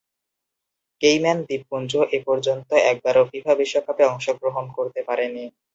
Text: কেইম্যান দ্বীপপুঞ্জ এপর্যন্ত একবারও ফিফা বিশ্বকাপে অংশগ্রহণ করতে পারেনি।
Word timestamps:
কেইম্যান 1.01 1.37
দ্বীপপুঞ্জ 1.47 1.91
এপর্যন্ত 2.17 2.69
একবারও 2.91 3.23
ফিফা 3.31 3.53
বিশ্বকাপে 3.59 4.03
অংশগ্রহণ 4.05 4.65
করতে 4.77 4.99
পারেনি। 5.07 5.45